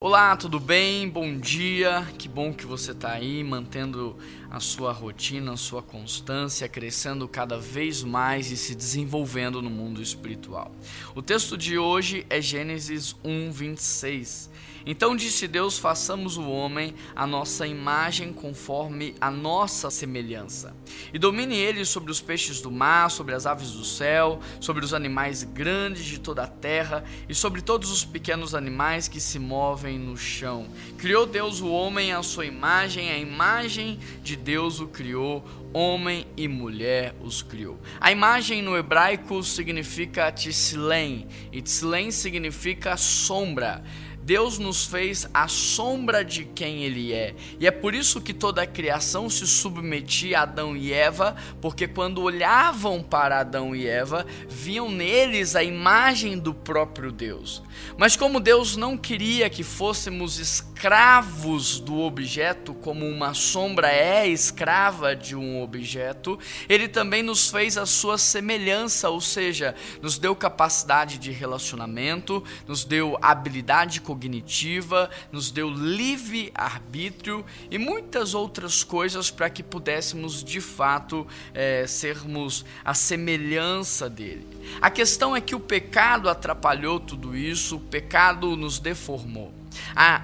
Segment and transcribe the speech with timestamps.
[0.00, 1.08] Olá, tudo bem?
[1.08, 2.06] Bom dia.
[2.16, 4.16] Que bom que você está aí, mantendo
[4.48, 10.00] a sua rotina, a sua constância, crescendo cada vez mais e se desenvolvendo no mundo
[10.00, 10.70] espiritual.
[11.16, 14.50] O texto de hoje é Gênesis 1, 26.
[14.86, 20.74] Então disse Deus: façamos o homem a nossa imagem conforme a nossa semelhança.
[21.12, 24.94] E domine ele sobre os peixes do mar, sobre as aves do céu, sobre os
[24.94, 29.87] animais grandes de toda a terra e sobre todos os pequenos animais que se movem
[29.96, 30.66] no chão.
[30.98, 36.48] Criou Deus o homem à sua imagem, a imagem de Deus o criou, homem e
[36.48, 37.78] mulher os criou.
[38.00, 43.84] A imagem no hebraico significa Tsilen, e Tsilen significa sombra.
[44.28, 47.34] Deus nos fez à sombra de quem Ele é.
[47.58, 51.88] E é por isso que toda a criação se submetia a Adão e Eva, porque
[51.88, 57.62] quando olhavam para Adão e Eva, viam neles a imagem do próprio Deus.
[57.96, 65.16] Mas como Deus não queria que fôssemos escravos do objeto, como uma sombra é escrava
[65.16, 71.16] de um objeto, Ele também nos fez a sua semelhança, ou seja, nos deu capacidade
[71.16, 79.30] de relacionamento, nos deu habilidade cognitiva cognitiva, nos deu livre arbítrio e muitas outras coisas
[79.30, 84.46] para que pudéssemos de fato é, sermos a semelhança dele.
[84.80, 89.57] A questão é que o pecado atrapalhou tudo isso, o pecado nos deformou.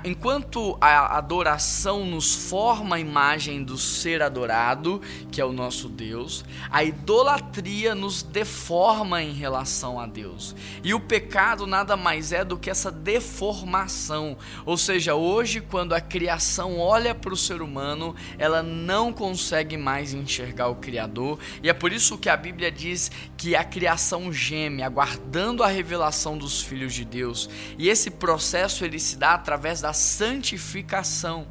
[0.04, 6.44] Enquanto a adoração nos forma a imagem do ser adorado, que é o nosso Deus,
[6.70, 10.54] a idolatria nos deforma em relação a Deus.
[10.82, 14.36] E o pecado nada mais é do que essa deformação.
[14.64, 20.14] Ou seja, hoje, quando a criação olha para o ser humano, ela não consegue mais
[20.14, 21.38] enxergar o Criador.
[21.62, 26.36] E é por isso que a Bíblia diz que a criação geme, aguardando a revelação
[26.36, 27.48] dos filhos de Deus.
[27.78, 31.46] E esse processo ele se dá através da santificação.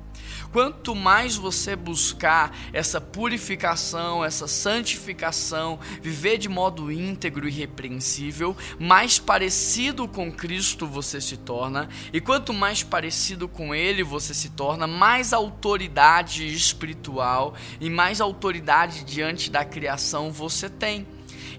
[0.51, 9.19] Quanto mais você buscar essa purificação, essa santificação, viver de modo íntegro e irrepreensível, mais
[9.19, 14.87] parecido com Cristo você se torna, e quanto mais parecido com Ele você se torna,
[14.87, 21.05] mais autoridade espiritual e mais autoridade diante da criação você tem.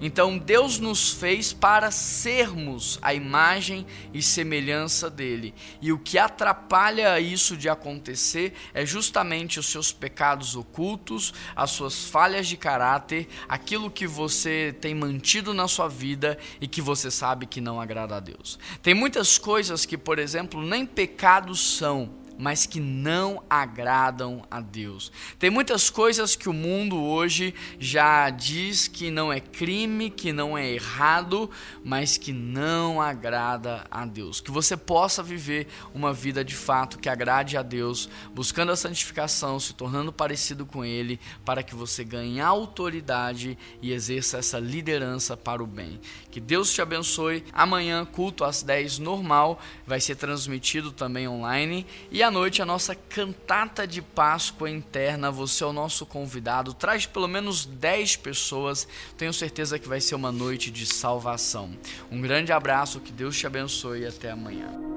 [0.01, 5.55] Então Deus nos fez para sermos a imagem e semelhança dele.
[5.81, 12.05] E o que atrapalha isso de acontecer é justamente os seus pecados ocultos, as suas
[12.05, 17.47] falhas de caráter, aquilo que você tem mantido na sua vida e que você sabe
[17.47, 18.59] que não agrada a Deus.
[18.83, 25.13] Tem muitas coisas que, por exemplo, nem pecados são mas que não agradam a Deus.
[25.39, 30.57] Tem muitas coisas que o mundo hoje já diz que não é crime, que não
[30.57, 31.51] é errado,
[31.85, 34.41] mas que não agrada a Deus.
[34.41, 39.61] Que você possa viver uma vida de fato que agrade a Deus, buscando a santificação,
[39.61, 45.63] se tornando parecido com Ele, para que você ganhe autoridade e exerça essa liderança para
[45.63, 46.01] o bem.
[46.31, 47.45] Que Deus te abençoe.
[47.53, 51.87] Amanhã, culto às 10 normal, vai ser transmitido também online.
[52.11, 55.31] E à noite a nossa cantata de Páscoa interna.
[55.31, 56.73] Você é o nosso convidado.
[56.73, 58.89] Traz pelo menos 10 pessoas.
[59.17, 61.71] Tenho certeza que vai ser uma noite de salvação.
[62.11, 64.94] Um grande abraço, que Deus te abençoe e até amanhã.